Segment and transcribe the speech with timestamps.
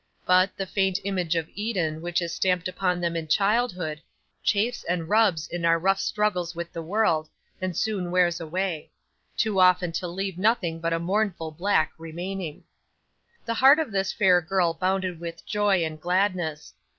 [0.25, 4.01] But, the faint image of Eden which is stamped upon them in childhood,
[4.43, 7.29] chafes and rubs in our rough struggles with the world,
[7.61, 8.89] and soon wears away:
[9.37, 12.63] too often to leave nothing but a mournful blank remaining.
[13.45, 16.73] 'The heart of this fair girl bounded with joy and gladness.